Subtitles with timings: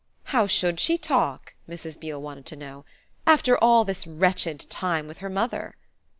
[0.33, 1.99] "How should she talk," Mrs.
[1.99, 2.85] Beale wanted to know,
[3.27, 5.75] "after all this wretched time with her mother?"